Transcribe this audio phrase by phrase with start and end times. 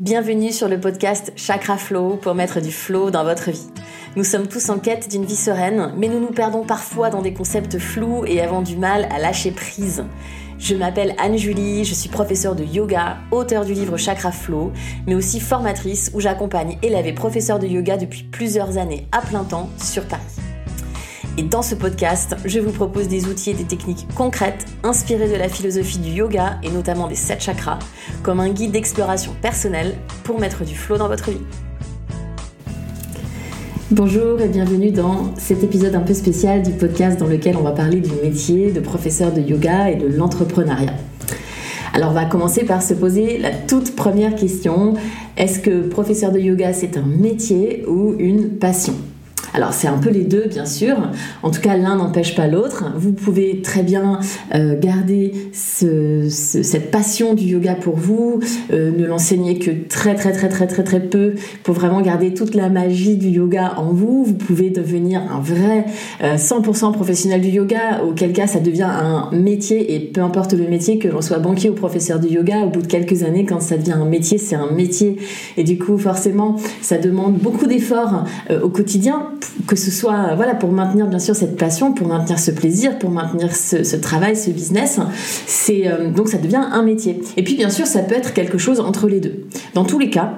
[0.00, 3.66] Bienvenue sur le podcast Chakra Flow pour mettre du flow dans votre vie.
[4.14, 7.34] Nous sommes tous en quête d'une vie sereine, mais nous nous perdons parfois dans des
[7.34, 10.04] concepts flous et avons du mal à lâcher prise.
[10.56, 14.72] Je m'appelle Anne-Julie, je suis professeure de yoga, auteure du livre Chakra Flow,
[15.08, 19.42] mais aussi formatrice où j'accompagne élèves et professeurs de yoga depuis plusieurs années à plein
[19.42, 20.37] temps sur Paris.
[21.38, 25.36] Et dans ce podcast, je vous propose des outils et des techniques concrètes inspirées de
[25.36, 27.78] la philosophie du yoga et notamment des sept chakras,
[28.24, 29.94] comme un guide d'exploration personnelle
[30.24, 31.38] pour mettre du flow dans votre vie.
[33.92, 37.70] Bonjour et bienvenue dans cet épisode un peu spécial du podcast dans lequel on va
[37.70, 40.94] parler du métier de professeur de yoga et de l'entrepreneuriat.
[41.94, 44.94] Alors on va commencer par se poser la toute première question.
[45.36, 48.94] Est-ce que professeur de yoga c'est un métier ou une passion?
[49.54, 50.96] Alors c'est un peu les deux bien sûr,
[51.42, 52.92] en tout cas l'un n'empêche pas l'autre.
[52.96, 54.20] Vous pouvez très bien
[54.54, 58.40] euh, garder cette passion du yoga pour vous,
[58.72, 61.34] euh, ne l'enseigner que très très très très très très peu.
[61.62, 64.24] Pour vraiment garder toute la magie du yoga en vous.
[64.24, 65.86] Vous pouvez devenir un vrai
[66.22, 70.68] 100% euh, professionnel du yoga, auquel cas ça devient un métier et peu importe le
[70.68, 73.60] métier, que l'on soit banquier ou professeur du yoga, au bout de quelques années quand
[73.60, 75.16] ça devient un métier, c'est un métier.
[75.56, 78.24] Et du coup forcément ça demande beaucoup d'efforts
[78.62, 79.30] au quotidien
[79.66, 83.10] que ce soit voilà pour maintenir bien sûr cette passion, pour maintenir ce plaisir, pour
[83.10, 85.00] maintenir ce, travail, ce business.
[85.46, 87.20] C'est euh, donc ça devient un métier.
[87.36, 89.46] Et puis bien sûr, ça peut être quelque chose entre les deux.
[89.74, 90.34] Dans tous les cas,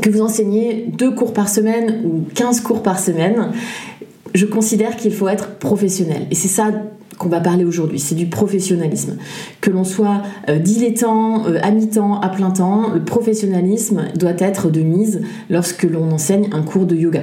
[0.00, 3.52] que vous enseignez deux cours par semaine ou 15 cours par semaine,
[4.34, 6.26] je considère qu'il faut être professionnel.
[6.30, 6.70] Et c'est ça
[7.18, 9.18] qu'on va parler aujourd'hui, c'est du professionnalisme.
[9.60, 14.70] Que l'on soit euh, dilettant, euh, à mi-temps, à plein temps, le professionnalisme doit être
[14.70, 15.20] de mise
[15.50, 17.22] lorsque l'on enseigne un cours de yoga.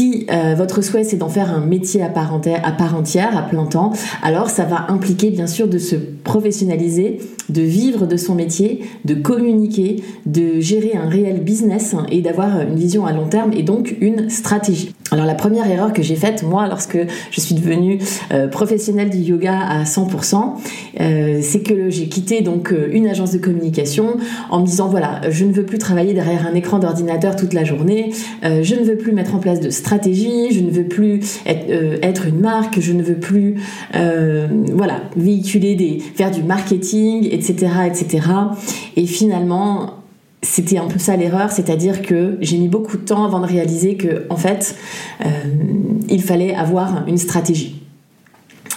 [0.00, 3.92] Si euh, votre souhait c'est d'en faire un métier à part, entière, à plein temps,
[4.22, 7.18] alors ça va impliquer bien sûr de se professionnaliser,
[7.50, 12.76] de vivre de son métier, de communiquer, de gérer un réel business et d'avoir une
[12.76, 14.94] vision à long terme et donc une stratégie.
[15.10, 16.98] Alors la première erreur que j'ai faite moi lorsque
[17.30, 17.98] je suis devenue
[18.32, 20.54] euh, professionnelle du yoga à 100%,
[21.00, 24.16] euh, c'est que j'ai quitté donc une agence de communication
[24.48, 27.64] en me disant voilà je ne veux plus travailler derrière un écran d'ordinateur toute la
[27.64, 28.12] journée,
[28.42, 32.26] je ne veux plus mettre en place de stratégie, je ne veux plus euh, être,
[32.26, 33.56] une marque, je ne veux plus
[33.94, 37.72] euh, voilà, véhiculer des, faire du marketing, etc.
[37.86, 38.26] etc.
[38.96, 39.94] Et finalement,
[40.42, 43.96] c'était un peu ça l'erreur, c'est-à-dire que j'ai mis beaucoup de temps avant de réaliser
[43.96, 44.76] que en fait,
[45.24, 45.28] euh,
[46.08, 47.79] il fallait avoir une stratégie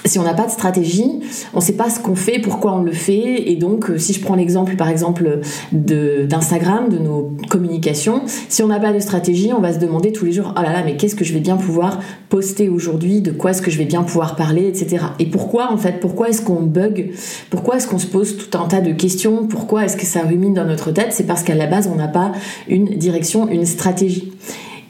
[0.06, 1.22] si on n'a pas de stratégie,
[1.53, 4.14] on ne sait pas ce qu'on fait, pourquoi on le fait, et donc euh, si
[4.14, 5.40] je prends l'exemple par exemple
[5.72, 10.25] d'Instagram, de, nos communications, si on n'a pas de stratégie, on va se demander tous
[10.25, 12.00] les jours, oh là là, mais qu'est-ce que je vais bien pouvoir
[12.30, 15.06] poster aujourd'hui, de quoi est-ce que je vais bien pouvoir parler, etc.
[15.19, 17.12] Et pourquoi en fait, pourquoi est-ce qu'on bug,
[17.50, 20.53] pourquoi est-ce qu'on se pose tout un tas de questions, pourquoi est-ce que ça rumine
[20.53, 22.31] dans notre tête, c'est parce qu'à la base on n'a pas
[22.68, 24.34] une direction, une stratégie.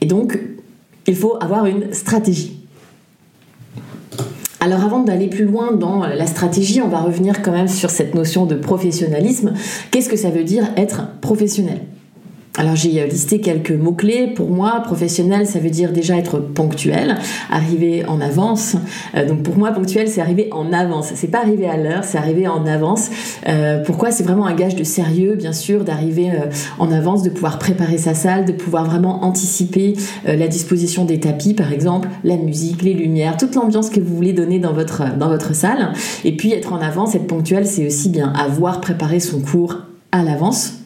[0.02, 0.40] Et donc,
[1.08, 2.63] il faut avoir une stratégie.
[4.64, 8.16] Alors avant d'aller plus loin dans la stratégie, on va revenir quand même sur cette
[8.16, 9.52] notion de professionnalisme.
[9.92, 11.82] Qu'est-ce que ça veut dire être professionnel?
[12.56, 14.28] Alors j'ai euh, listé quelques mots-clés.
[14.28, 17.18] Pour moi, professionnel, ça veut dire déjà être ponctuel,
[17.50, 18.76] arriver en avance.
[19.16, 21.12] Euh, donc pour moi, ponctuel, c'est arriver en avance.
[21.16, 23.10] C'est pas arriver à l'heure, c'est arriver en avance.
[23.48, 24.12] Euh, pourquoi?
[24.12, 26.30] C'est vraiment un gage de sérieux, bien sûr, d'arriver
[26.78, 31.54] en avance, de pouvoir préparer sa salle, de pouvoir vraiment anticiper la disposition des tapis,
[31.54, 35.30] par exemple, la musique, les lumières, toute l'ambiance que vous voulez donner dans votre, dans
[35.30, 35.94] votre salle.
[36.24, 39.78] Et puis être en avance, être ponctuel, c'est aussi bien avoir préparé son cours
[40.12, 40.83] à l'avance euh,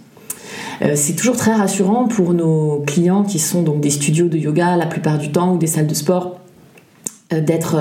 [0.96, 4.86] c'est toujours très rassurant pour nos clients qui sont donc des studios de yoga la
[4.86, 6.40] plupart du temps ou des salles de sport.
[6.40, 6.47] euh,
[7.32, 7.78] d'être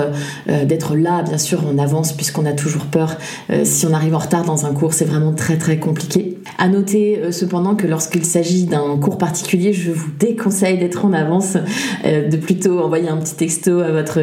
[0.49, 3.17] euh, d'être là bien sûr en avance puisqu'on a toujours peur
[3.63, 7.31] si on arrive en retard dans un cours c'est vraiment très très compliqué à noter
[7.31, 11.57] cependant que lorsqu'il s'agit d'un cours particulier je vous déconseille d'être en avance
[12.05, 14.19] de plutôt envoyer un petit texto à votre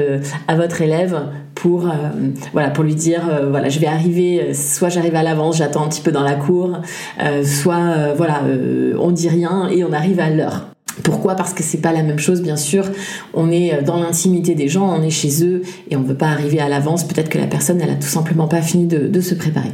[0.49, 1.19] à votre élève
[1.65, 1.93] pour, euh,
[2.53, 5.85] voilà, pour lui dire, euh, voilà, je vais arriver, euh, soit j'arrive à l'avance, j'attends
[5.85, 6.79] un petit peu dans la cour,
[7.43, 8.43] soit, voilà,
[8.99, 10.74] on dit rien et on arrive à l'heure.
[11.05, 12.91] Pourquoi Parce que c'est pas la même chose, bien sûr.
[13.35, 16.29] On est dans l'intimité des gens, on est chez eux et on ne veut pas
[16.29, 17.05] arriver à l'avance.
[17.05, 19.73] Peut-être que la personne, elle a tout simplement pas fini de, de se préparer.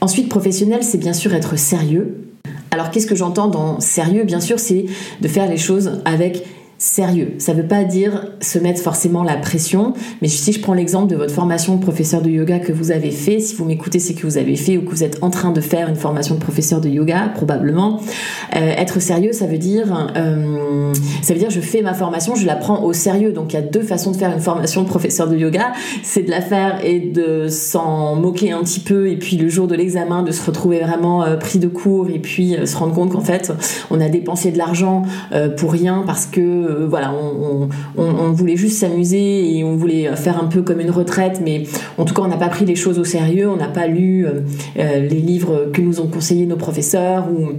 [0.00, 2.26] Ensuite, professionnel, c'est bien sûr être sérieux.
[2.70, 4.24] Alors, qu'est-ce que j'entends dans sérieux?
[4.24, 4.86] Bien sûr, c'est
[5.20, 6.44] de faire les choses avec
[6.78, 7.34] sérieux.
[7.38, 11.10] Ça ne veut pas dire se mettre forcément la pression, mais si je prends l'exemple
[11.10, 14.12] de votre formation de professeur de yoga que vous avez fait, si vous m'écoutez, c'est
[14.12, 16.40] que vous avez fait ou que vous êtes en train de faire une formation de
[16.40, 18.00] professeur de yoga, probablement.
[18.54, 20.92] Euh, être sérieux, ça veut dire, euh,
[21.22, 23.32] ça veut dire je fais ma formation, je la prends au sérieux.
[23.32, 25.72] Donc il y a deux façons de faire une formation de professeur de yoga,
[26.02, 29.66] c'est de la faire et de s'en moquer un petit peu, et puis le jour
[29.66, 33.12] de l'examen de se retrouver vraiment euh, pris de court, et puis se rendre compte
[33.12, 33.52] qu'en fait
[33.90, 35.02] on a dépensé de l'argent
[35.56, 37.12] pour rien parce que voilà,
[37.96, 41.64] on, voulait juste s'amuser et on voulait faire un peu comme une retraite, mais
[41.98, 44.26] en tout cas, on n'a pas pris les choses au sérieux, on n'a pas lu
[44.26, 44.40] euh,
[44.78, 47.52] euh, les livres que nous ont conseillés nos professeurs ou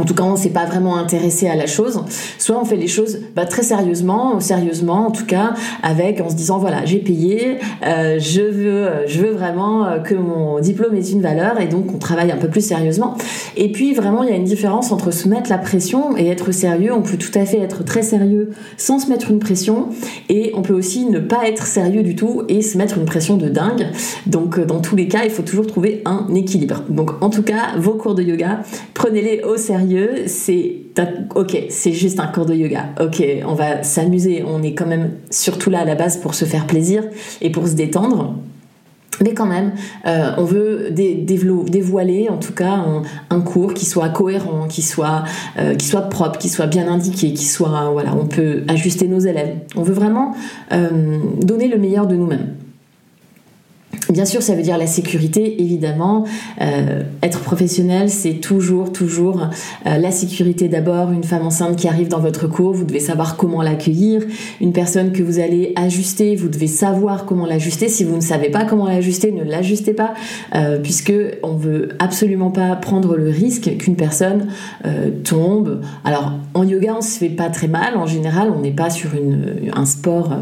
[0.00, 2.02] en tout cas, on ne s'est pas vraiment intéressé à la chose.
[2.38, 6.34] Soit on fait les choses bah, très sérieusement, sérieusement en tout cas, avec en se
[6.34, 11.10] disant voilà, j'ai payé, euh, je veux, je veux vraiment euh, que mon diplôme ait
[11.10, 13.16] une valeur, et donc on travaille un peu plus sérieusement.
[13.56, 16.50] Et puis vraiment, il y a une différence entre se mettre la pression et être
[16.52, 16.92] sérieux.
[16.94, 19.88] On peut tout à fait être très sérieux sans se mettre une pression,
[20.28, 23.36] et on peut aussi ne pas être sérieux du tout et se mettre une pression
[23.36, 23.86] de dingue.
[24.26, 26.84] Donc euh, dans tous les cas, il faut toujours trouver un équilibre.
[26.88, 28.60] Donc en tout cas, vos cours de yoga,
[28.94, 29.89] prenez-les au sérieux
[30.26, 30.76] c'est
[31.34, 32.90] ok, c'est juste un cours de yoga.
[33.00, 34.44] Ok, on va s'amuser.
[34.46, 37.04] On est quand même surtout là à la base pour se faire plaisir
[37.40, 38.36] et pour se détendre.
[39.22, 39.72] Mais quand même,
[40.06, 42.82] euh, on veut dévoiler en tout cas
[43.28, 45.24] un, cours qui soit cohérent, qui soit,
[45.58, 49.18] euh, qui soit propre, qui soit bien indiqué, qui soit voilà, on peut ajuster nos
[49.18, 49.56] élèves.
[49.76, 50.34] On veut vraiment
[50.72, 52.54] euh, donner le meilleur de nous-mêmes.
[54.10, 56.24] Bien sûr, ça veut dire la sécurité, évidemment.
[56.60, 59.48] Euh, être professionnel, c'est toujours, toujours
[59.86, 61.12] euh, la sécurité d'abord.
[61.12, 64.22] Une femme enceinte qui arrive dans votre cours, vous devez savoir comment l'accueillir.
[64.60, 67.88] Une personne que vous allez ajuster, vous devez savoir comment l'ajuster.
[67.88, 70.14] Si vous ne savez pas comment l'ajuster, ne l'ajustez pas,
[70.56, 71.12] euh, puisque
[71.44, 74.48] on veut absolument pas prendre le risque qu'une personne
[75.24, 75.82] tombe.
[76.04, 77.96] Alors, en yoga, on se fait pas très mal.
[77.96, 79.10] En général, on n'est pas sur
[79.72, 80.32] un sport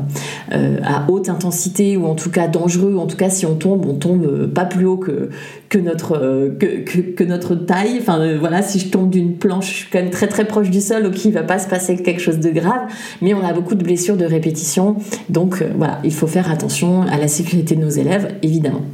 [0.51, 2.97] à haute intensité ou en tout cas dangereux.
[2.97, 5.31] En tout cas, si on tombe, on tombe euh, pas plus haut que,
[5.75, 8.01] euh, notre taille.
[8.09, 11.25] Euh, voilà, si je tombe d'une planche, quand même très très proche du sol, ok,
[11.25, 12.83] il va pas se passer quelque chose de grave,
[13.21, 14.97] mais on a beaucoup de blessures de répétition.
[15.29, 18.85] Donc voilà, il faut faire attention à la sécurité de nos élèves, évidemment.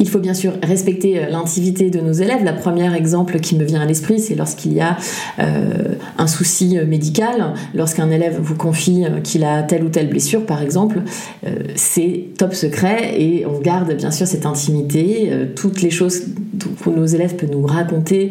[0.00, 2.44] Il faut bien sûr respecter euh, l'intimité de nos élèves.
[2.44, 4.96] La première exemple qui me vient à l'esprit, c'est lorsqu'il y a
[5.38, 10.44] euh, un souci euh, médical, lorsqu'un élève vous confie qu'il a telle ou telle blessure,
[10.44, 11.00] par exemple,
[11.74, 15.30] c'est top secret et on garde bien sûr cette intimité.
[15.56, 16.22] toutes les choses
[16.82, 18.30] que nos élèves peuvent nous raconter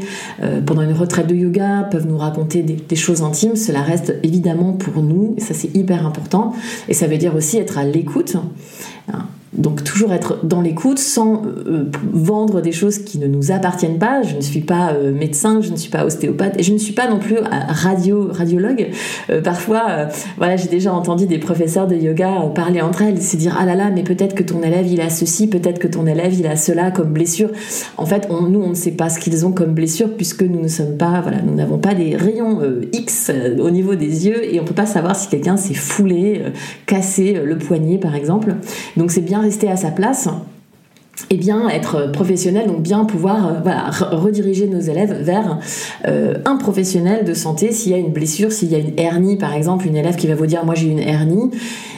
[0.66, 5.02] pendant une retraite de yoga, peuvent nous raconter des, choses intimes, cela reste évidemment pour
[5.02, 6.54] nous, ça c'est hyper important.
[6.88, 8.36] Et ça veut dire aussi être à l'écoute.
[9.54, 14.22] Donc toujours être dans l'écoute sans euh, vendre des choses qui ne nous appartiennent pas.
[14.24, 16.94] Je ne suis pas euh, médecin, je ne suis pas ostéopathe et je ne suis
[16.94, 18.88] pas non plus euh, radio, radiologue.
[19.44, 20.08] parfois,
[20.38, 23.76] voilà, j'ai déjà entendu des professeurs de yoga parler entre elles, se dire ah là
[23.76, 26.56] là, mais peut-être que ton élève il a ceci, peut-être que ton élève il a
[26.56, 27.50] cela comme blessure.
[27.98, 30.70] En fait, nous on ne sait pas ce qu'ils ont comme blessure puisque nous ne
[30.70, 32.62] sommes pas, voilà, nous n'avons pas des rayons
[32.94, 36.42] X au niveau des yeux et on peut pas savoir si quelqu'un s'est foulé,
[36.86, 38.56] cassé le poignet par exemple.
[38.96, 40.30] Donc c'est bien rester à sa place
[41.30, 45.60] et bien être professionnel, donc bien pouvoir euh, rediriger nos élèves vers
[46.08, 47.72] euh, un professionnel de santé.
[47.72, 50.28] S'il y a une blessure, s'il y a une hernie par exemple, une élève qui
[50.28, 51.52] va vous dire moi j'ai une hernie,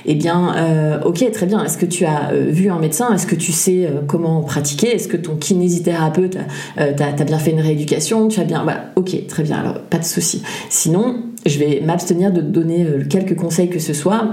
[0.05, 3.35] eh bien euh, ok très bien, est-ce que tu as vu un médecin, est-ce que
[3.35, 6.37] tu sais comment pratiquer, est-ce que ton kinésithérapeute
[6.75, 10.05] t'a bien fait une rééducation, tu as bien, voilà, ok très bien, alors pas de
[10.05, 10.41] souci.
[10.69, 14.25] Sinon, je vais m'abstenir de donner quelques conseils que ce soit,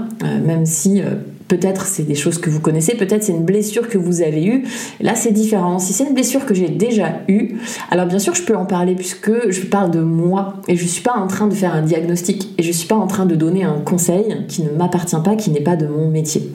[0.43, 1.01] même si
[1.51, 4.63] Peut-être c'est des choses que vous connaissez, peut-être c'est une blessure que vous avez eue.
[5.01, 5.79] Là, c'est différent.
[5.79, 7.57] Si c'est une blessure que j'ai déjà eue,
[7.91, 11.01] alors bien sûr, je peux en parler puisque je parle de moi et je suis
[11.03, 13.65] pas en train de faire un diagnostic et je suis pas en train de donner
[13.65, 16.49] un conseil qui ne m'appartient pas, qui n'est pas de mon métier.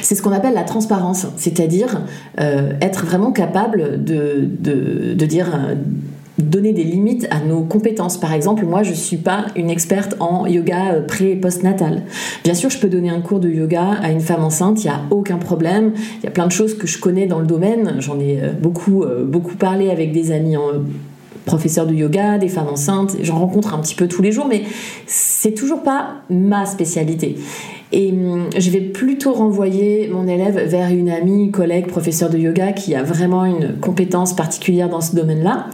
[0.00, 2.02] C'est ce qu'on appelle la transparence, c'est-à-dire
[2.38, 5.48] euh, être vraiment capable de dire
[6.38, 8.18] donner des limites à nos compétences.
[8.18, 12.02] Par exemple, moi, je ne suis pas une experte en yoga euh, pré- et post-natal.
[12.44, 14.92] Bien sûr, je peux donner un cours de yoga à une femme enceinte, il n'y
[14.92, 15.92] a aucun problème.
[16.18, 17.96] Il y a plein de choses que je connais dans le domaine.
[18.00, 20.70] J'en ai euh, beaucoup, euh, beaucoup parlé avec des amis en
[21.46, 24.62] professeurs de yoga, des femmes enceintes, j'en rencontre un petit peu tous les jours, mais
[25.06, 27.36] c'est toujours pas ma spécialité.
[27.92, 32.72] Et hum, je vais plutôt renvoyer mon élève vers une amie, collègue, professeur de yoga
[32.72, 35.66] qui a vraiment une compétence particulière dans ce domaine-là.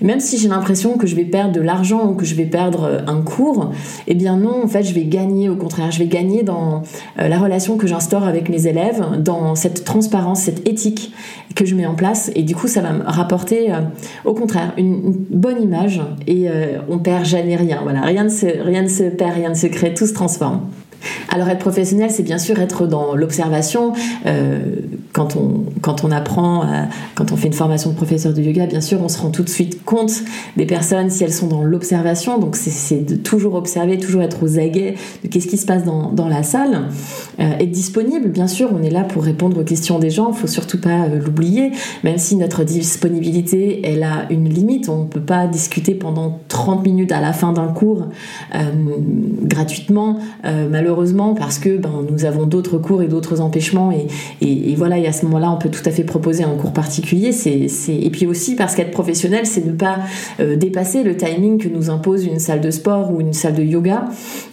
[0.00, 2.84] Même si j'ai l'impression que je vais perdre de l'argent ou que je vais perdre
[2.84, 3.72] euh, un cours,
[4.06, 5.90] eh bien non, en fait, je vais gagner au contraire.
[5.90, 6.82] Je vais gagner dans
[7.18, 11.12] euh, la relation que j'instaure avec mes élèves, dans cette transparence, cette éthique
[11.54, 12.30] que je mets en place.
[12.34, 13.80] Et du coup, ça va me rapporter, euh,
[14.24, 16.46] au contraire, une, bonne image et
[16.88, 17.80] on perd jamais rien.
[17.82, 20.60] Voilà, rien ne se, rien ne se perd, rien ne se crée, tout se transforme.
[21.28, 23.92] Alors être professionnel, c'est bien sûr être dans l'observation.
[24.26, 24.58] Euh,
[25.12, 26.64] quand, on, quand on apprend,
[27.14, 29.42] quand on fait une formation de professeur de yoga, bien sûr, on se rend tout
[29.42, 30.12] de suite compte
[30.56, 32.38] des personnes si elles sont dans l'observation.
[32.38, 36.12] Donc c'est de toujours observer, toujours être aux aguets de qu'est-ce qui se passe dans,
[36.12, 36.88] dans la salle.
[37.40, 40.30] Euh, être disponible, bien sûr, on est là pour répondre aux questions des gens.
[40.32, 41.72] Il faut surtout pas euh, l'oublier,
[42.04, 44.88] même si notre disponibilité, elle a une limite.
[44.88, 48.06] On ne peut pas discuter pendant 30 minutes à la fin d'un cours
[49.42, 50.18] gratuitement.
[50.70, 54.06] malheureusement, parce que ben, nous avons d'autres cours et d'autres empêchements et,
[54.40, 57.32] et, voilà et à ce moment-là on peut tout à fait proposer un cours particulier.
[57.32, 59.98] C'est, et puis aussi parce qu'être professionnel c'est ne pas
[60.40, 63.62] euh, dépasser le timing que nous impose une salle de sport ou une salle de
[63.62, 64.04] yoga.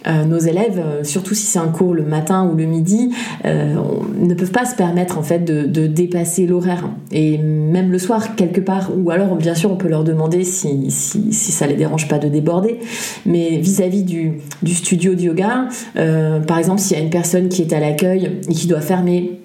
[0.06, 3.10] Euh, nos élèves euh, surtout si c'est un cours le matin ou le midi
[3.44, 6.88] ne peuvent pas se permettre en fait de, dépasser l'horaire.
[7.12, 10.90] Et même le soir quelque part ou alors bien sûr on peut leur demander si,
[10.90, 12.78] si, ça les dérange pas de déborder.
[13.26, 17.48] Mais vis-à-vis du, du studio de yoga euh, par exemple, s'il y a une personne
[17.48, 19.40] qui est à l'accueil et qui doit fermer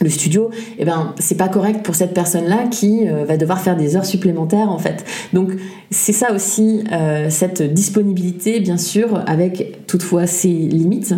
[0.00, 3.76] le studio, eh ben c'est pas correct pour cette personne-là qui euh, va devoir faire
[3.76, 5.04] des heures supplémentaires en fait.
[5.32, 5.52] Donc
[5.92, 11.14] c'est ça aussi euh, cette disponibilité bien sûr avec toutefois ses limites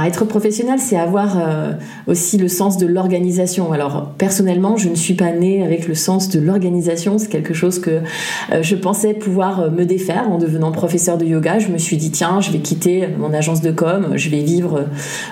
[0.00, 1.72] être professionnel, c'est avoir euh,
[2.06, 3.72] aussi le sens de l'organisation.
[3.72, 7.18] Alors personnellement, je ne suis pas née avec le sens de l'organisation.
[7.18, 7.90] C'est quelque chose que
[8.52, 11.58] euh, je pensais pouvoir euh, me défaire en devenant professeur de yoga.
[11.58, 14.86] Je me suis dit tiens, je vais quitter mon agence de com, je vais vivre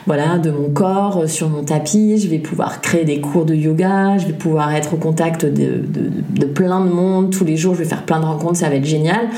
[0.07, 2.19] voilà de mon corps sur mon tapis.
[2.19, 4.19] Je vais pouvoir créer des cours de yoga.
[4.19, 5.83] Je vais pouvoir être au contact de,
[6.39, 7.75] de, plein de monde tous les jours.
[7.75, 8.57] Je vais faire plein de rencontres.
[8.57, 9.29] Ça va être génial.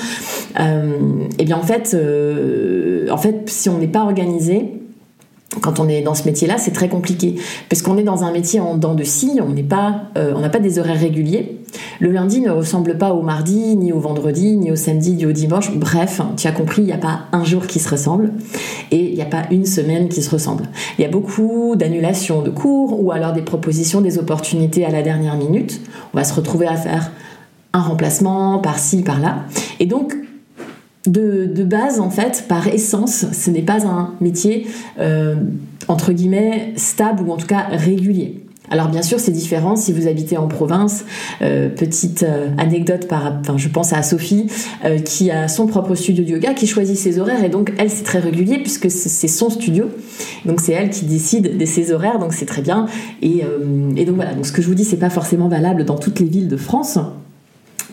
[0.58, 1.96] et bien en fait,
[3.10, 4.81] en fait, si on n'est pas organisé
[5.60, 7.34] quand on est dans ce métier-là, c'est très compliqué
[7.68, 10.40] parce qu'on est dans un métier en dents de scie, on n'est pas, euh, on
[10.40, 11.58] n'a pas des horaires réguliers.
[12.00, 15.32] Le lundi ne ressemble pas au mardi, ni au vendredi, ni au samedi, ni au
[15.32, 15.74] dimanche.
[15.74, 18.32] Bref, tu as compris, il n'y a pas un jour qui se ressemble
[18.90, 20.64] et il n'y a pas une semaine qui se ressemble.
[20.98, 25.02] Il y a beaucoup d'annulations de cours ou alors des propositions, des opportunités à la
[25.02, 25.80] dernière minute.
[26.14, 27.10] On va se retrouver à faire
[27.72, 29.44] un remplacement par-ci, par-là.
[29.80, 30.14] Et donc,
[31.06, 34.66] de, base, en fait, par essence, ce n'est pas un métier,
[34.98, 35.36] euh,
[35.88, 38.38] entre guillemets, stable ou en tout cas régulier.
[38.70, 41.04] Alors bien sûr, c'est différent si vous habitez en province.
[41.42, 44.46] Euh, petite euh, anecdote par, enfin, je pense à Sophie
[45.04, 48.04] qui a son propre studio de yoga, qui choisit ses horaires et donc elle c'est
[48.04, 49.90] très régulier puisque c'est son studio.
[50.46, 52.86] Donc c'est elle qui décide de ses horaires, donc c'est très bien.
[53.20, 53.42] Et,
[53.96, 54.32] et donc voilà.
[54.34, 56.56] Donc ce que je vous dis, c'est pas forcément valable dans toutes les villes de
[56.56, 56.98] France.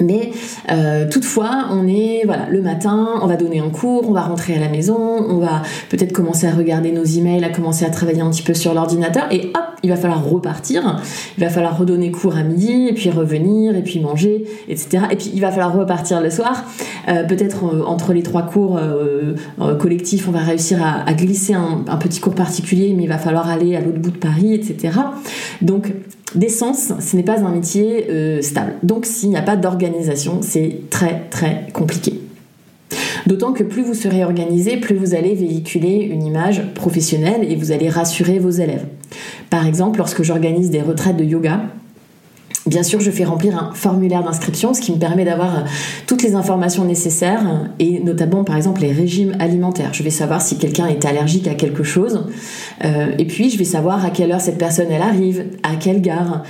[0.02, 0.32] Mais
[0.72, 4.56] euh, toutefois, on est voilà le matin, on va donner un cours, on va rentrer
[4.56, 8.22] à la maison, on va peut-être commencer à regarder nos emails, à commencer à travailler
[8.22, 11.02] un petit peu sur l'ordinateur, et hop, il va falloir repartir.
[11.38, 15.04] Il va falloir redonner cours à midi, et puis revenir, et puis manger, etc.
[15.12, 16.64] Et puis il va falloir repartir le soir.
[17.10, 18.80] Euh, peut-être euh, entre les trois cours
[19.80, 23.50] collectifs, on va réussir à, glisser un, un, petit cours particulier, mais il va falloir
[23.50, 24.94] aller à l'autre bout de Paris, etc.
[25.62, 25.92] Donc
[26.36, 28.74] d'essence, ce n'est pas un métier euh, stable.
[28.84, 32.20] Donc s'il n'y a pas d'organisation, c'est très très compliqué.
[33.28, 37.72] D'autant que plus vous serez organisé, plus vous allez véhiculer une image professionnelle et vous
[37.72, 38.86] allez rassurer vos élèves.
[39.50, 41.62] Par exemple, lorsque j'organise des retraites de yoga,
[42.70, 45.62] Bien sûr, je fais remplir un formulaire d'inscription, ce qui me permet d'avoir euh,
[46.06, 49.92] toutes les informations nécessaires et notamment par exemple les régimes alimentaires.
[49.96, 52.28] Je vais savoir si quelqu'un est allergique à quelque chose
[52.86, 56.00] euh, et puis je vais savoir à quelle heure cette personne elle arrive, à quelle
[56.00, 56.44] gare,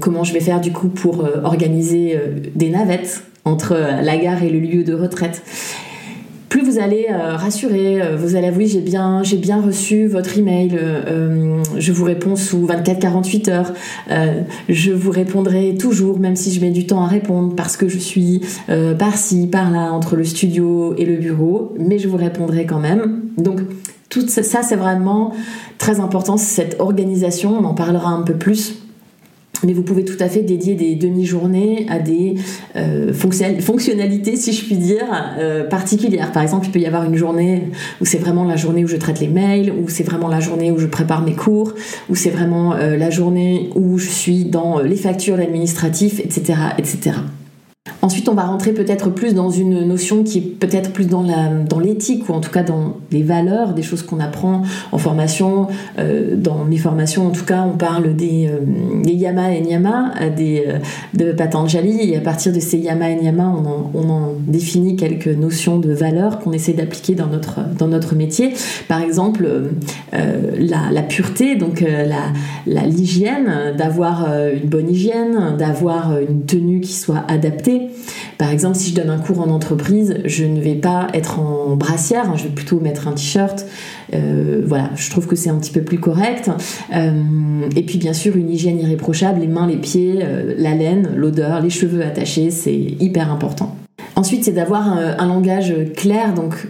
[0.00, 2.18] comment je vais faire du coup pour euh, organiser
[2.56, 5.42] des navettes entre la gare et le lieu de retraite
[6.52, 10.36] plus vous allez euh, rassurer, euh, vous allez oui j'ai bien j'ai bien reçu votre
[10.36, 13.72] email, euh, je vous réponds sous 24-48 heures,
[14.68, 17.96] je vous répondrai toujours même si je mets du temps à répondre parce que je
[17.96, 18.42] suis
[18.98, 23.22] par-ci par-là entre le studio et le bureau, mais je vous répondrai quand même.
[23.38, 23.60] Donc
[24.10, 25.32] tout ça c'est vraiment
[25.78, 28.81] très important cette organisation, on en parlera un peu plus
[29.64, 32.34] mais vous pouvez tout à fait dédier des demi-journées à des
[32.76, 35.06] euh, fonctionnalités, si je puis dire,
[35.38, 36.32] euh, particulières.
[36.32, 37.68] Par exemple, il peut y avoir une journée
[38.00, 40.70] où c'est vraiment la journée où je traite les mails, où c'est vraiment la journée
[40.70, 41.74] où je prépare mes cours,
[42.08, 47.12] où c'est vraiment euh, la journée où je suis dans les factures administratives, etc., etc.
[48.00, 51.48] Ensuite, on va rentrer peut-être plus dans une notion qui est peut-être plus dans la
[51.48, 54.62] dans l'éthique ou en tout cas dans les valeurs, des choses qu'on apprend
[54.92, 55.66] en formation.
[55.98, 60.14] Euh, dans mes formations, en tout cas, on parle des, euh, des yama et nyama,
[60.20, 60.64] euh, des
[61.14, 63.52] de Patanjali, et à partir de ces yama et nyama,
[63.94, 68.52] on en, définit quelques notions de valeurs qu'on essaie d'appliquer dans notre dans notre métier.
[68.88, 69.48] Par exemple,
[70.12, 71.84] la, la, pureté, donc
[72.66, 77.71] la l'hygiène, d'avoir une bonne hygiène, d'avoir une tenue qui soit adaptée.
[78.38, 81.76] Par exemple, si je donne un cours en entreprise, je ne vais pas être en
[81.76, 83.66] brassière, hein, je vais plutôt mettre un t-shirt.
[84.14, 86.50] Euh, voilà, je trouve que c'est un petit peu plus correct.
[86.94, 87.12] Euh,
[87.76, 91.60] et puis bien sûr, une hygiène irréprochable, les mains, les pieds, euh, la laine, l'odeur,
[91.60, 93.76] les cheveux attachés, c'est hyper important.
[94.16, 96.66] Ensuite, c'est d'avoir un, langage clair, donc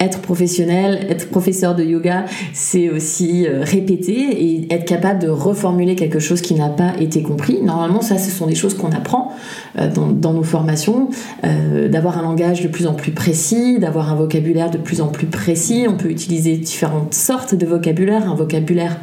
[0.00, 5.94] être professionnel, être professeur de yoga, c'est aussi euh, répéter et être capable de reformuler
[5.94, 7.62] quelque chose qui n'a pas été compris.
[7.62, 9.32] Normalement, ça, ce sont des choses qu'on apprend
[9.78, 11.08] euh, dans, nos formations,
[11.44, 15.08] euh, d'avoir un langage de plus en plus précis, d'avoir un vocabulaire de plus en
[15.08, 15.86] plus précis.
[15.88, 18.98] On peut utiliser différentes sortes de vocabulaire, un vocabulaire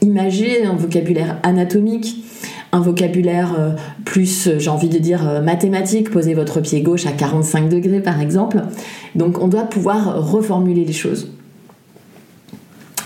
[0.00, 2.16] imagé, un vocabulaire anatomique
[2.72, 3.72] un vocabulaire euh,
[4.04, 8.00] plus, euh, j'ai envie de dire, euh, mathématique, posez votre pied gauche à 45 degrés
[8.00, 8.62] par exemple.
[9.14, 11.30] Donc on doit pouvoir reformuler les choses.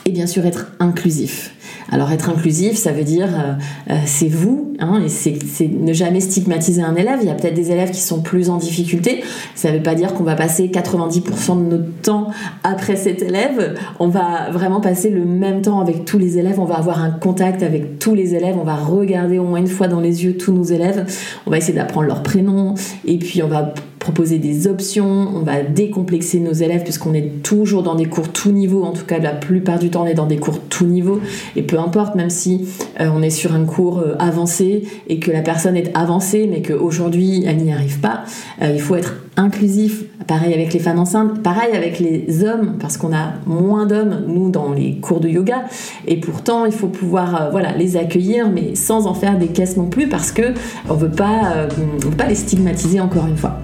[0.04, 1.55] Et bien sûr être inclusif.
[1.92, 5.38] Alors être inclusif, ça veut dire euh, euh, c'est vous, hein, et c'est
[5.68, 7.18] ne jamais stigmatiser un élève.
[7.22, 9.22] Il y a peut-être des élèves qui sont plus en difficulté.
[9.54, 12.28] Ça ne veut pas dire qu'on va passer 90% de notre temps
[12.64, 13.74] après cet élève.
[14.00, 16.58] On va vraiment passer le même temps avec tous les élèves.
[16.58, 18.56] On va avoir un contact avec tous les élèves.
[18.60, 21.06] On va regarder au moins une fois dans les yeux tous nos élèves.
[21.46, 22.74] On va essayer d'apprendre leur prénom
[23.04, 23.74] et puis on va
[24.06, 28.52] proposer des options, on va décomplexer nos élèves puisqu'on est toujours dans des cours tout
[28.52, 31.20] niveau, en tout cas la plupart du temps on est dans des cours tout niveau.
[31.56, 32.68] Et peu importe même si
[33.00, 36.62] euh, on est sur un cours euh, avancé et que la personne est avancée mais
[36.62, 38.22] qu'aujourd'hui elle n'y arrive pas,
[38.62, 42.96] euh, il faut être inclusif, pareil avec les femmes enceintes, pareil avec les hommes parce
[42.98, 45.64] qu'on a moins d'hommes nous dans les cours de yoga.
[46.06, 49.88] Et pourtant il faut pouvoir voilà les accueillir mais sans en faire des caisses non
[49.88, 50.54] plus parce que
[50.88, 53.58] on veut on veut pas les stigmatiser encore une fois.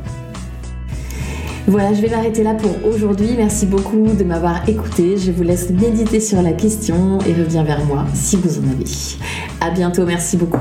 [1.69, 3.35] Voilà, je vais m'arrêter là pour aujourd'hui.
[3.37, 5.16] Merci beaucoup de m'avoir écouté.
[5.16, 8.85] Je vous laisse méditer sur la question et reviens vers moi si vous en avez.
[9.61, 10.59] À bientôt, merci beaucoup.